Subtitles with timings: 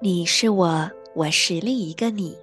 [0.00, 2.38] 你是我，我是另一个你。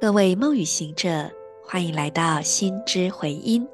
[0.00, 1.30] 各位梦语行者，
[1.62, 3.64] 欢迎来到心之回音。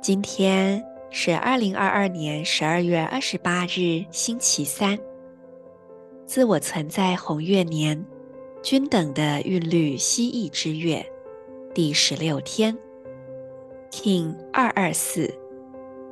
[0.00, 4.98] 今天是二零二二年十二月二十八日，星期三。
[6.24, 8.02] 自我存在红月年，
[8.62, 11.04] 均等的韵律蜥蜴之月，
[11.74, 12.74] 第十六天
[13.90, 15.30] ，King 二二四，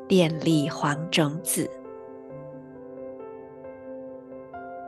[0.07, 1.71] 电力黄种子。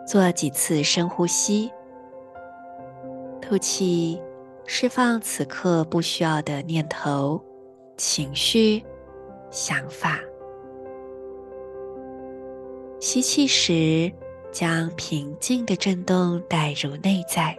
[0.06, 1.70] 做几次深呼吸，
[3.40, 4.20] 吐气，
[4.66, 7.40] 释放此刻不需要的念头、
[7.96, 8.84] 情绪、
[9.50, 10.18] 想法。
[13.00, 14.12] 吸气时，
[14.50, 17.56] 将平静的震动带入内在。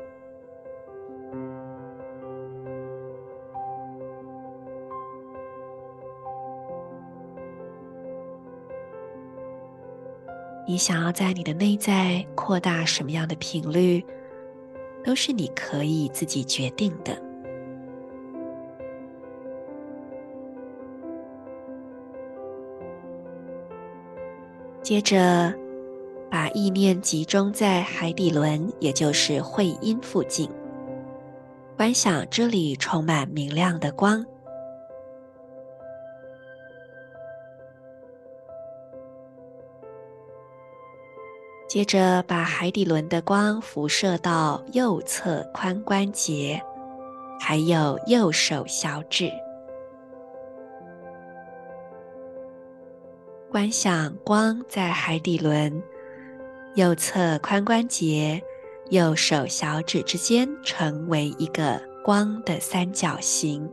[10.65, 14.03] 你想要在你的内在扩大什么样的频率，
[15.03, 17.21] 都是你可以自己决定的。
[24.81, 25.53] 接着，
[26.29, 30.49] 把意念集中在海底轮，也就是会阴附近，
[31.75, 34.25] 观想这里充满明亮的光。
[41.73, 46.61] 接着，把海底轮的光辐射到右侧髋关节，
[47.39, 49.27] 还有右手小指，
[53.49, 55.81] 观想光在海底轮、
[56.75, 58.39] 右侧髋关节、
[58.91, 63.67] 右手小指之间成为一个光的三角形。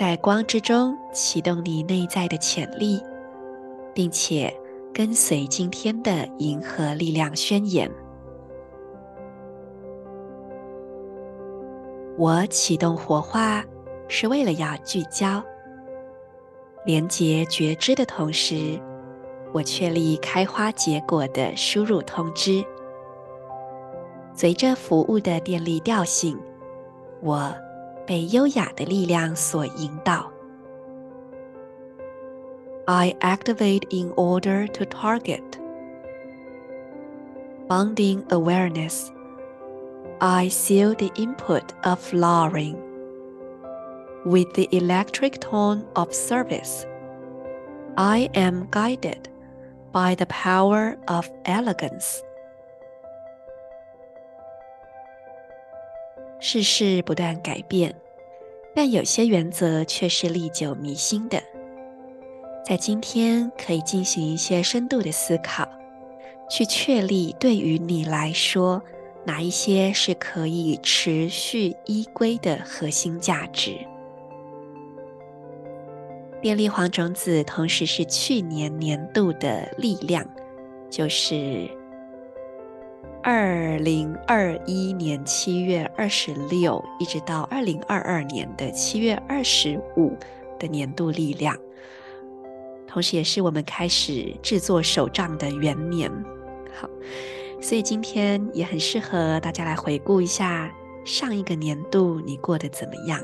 [0.00, 2.98] 在光之中启动你内在的潜力，
[3.92, 4.50] 并且
[4.94, 7.86] 跟随今天的银河力量宣言。
[12.16, 13.62] 我启动活化
[14.08, 15.44] 是为了要聚焦、
[16.86, 18.80] 连接觉知的同时，
[19.52, 22.64] 我确立开花结果的输入通知。
[24.32, 26.40] 随着服务的电力调性，
[27.20, 27.54] 我。
[28.09, 30.31] 被优雅的力量所引导。
[32.87, 35.41] I activate in order to target.
[37.67, 39.09] Bounding awareness.
[40.19, 42.77] I seal the input of flowering
[44.23, 46.85] with the electric tone of service.
[47.97, 49.29] I am guided
[49.91, 52.21] by the power of elegance.
[56.42, 57.94] 世事不断改变，
[58.74, 61.38] 但有些原则却是历久弥新的。
[62.64, 65.68] 在今天，可以进行一些深度的思考，
[66.48, 68.82] 去确立对于你来说
[69.24, 73.76] 哪一些是可以持续依归的核心价值。
[76.40, 80.26] 便利黄种子同时是去年年度的力量，
[80.88, 81.68] 就是。
[83.22, 90.16] 二零二一年七月二十六，一直到二零二二年的七月二十五
[90.58, 91.54] 的年度力量，
[92.86, 96.10] 同时也是我们开始制作手账的元年。
[96.74, 96.88] 好，
[97.60, 100.72] 所以今天也很适合大家来回顾一下
[101.04, 103.20] 上一个年度你过得怎么样，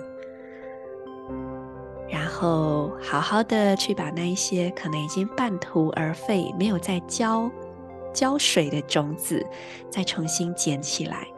[2.07, 7.51] 然后好好的去把那一些可能已经半途而废、没有再交。
[8.17, 9.45] 浇水的种子，
[9.91, 11.29] 再重新捡起来，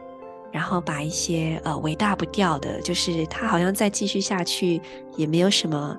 [0.49, 4.81] 然后把一些呃尾大不掉的，就是它好像再继续下去
[5.17, 5.97] 也没有什么，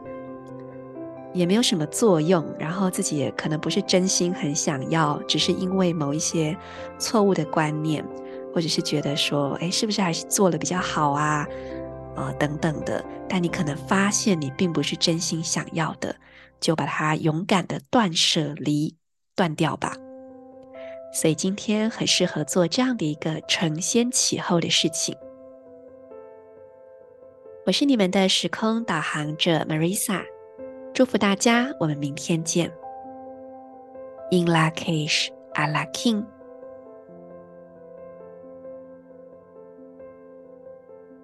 [1.34, 6.56] 也没有什么作用，然后自己也可能不是真心很想要，只是因为某一些
[6.98, 8.02] 错误的观念，
[8.54, 11.46] 或者是觉得说，哎，是不是还是做了比较好啊？
[12.16, 16.16] 呃，等等的，但你可能发现你并不是真心想要的，
[16.58, 18.96] 就把它勇敢的断舍离，
[19.36, 19.94] 断掉吧。
[21.12, 25.16] 所以今天很适合做这样的一个承先启后的事情。
[27.66, 30.22] 我是你们的时空导航者 Marisa，
[30.94, 32.72] 祝福大家，我们明天见。
[34.30, 36.24] In Lak'ech Ala K'in